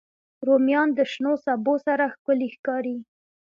[0.47, 2.97] رومیان د شنو سبو سره ښکلي ښکاري